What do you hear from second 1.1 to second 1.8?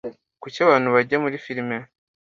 muri firime?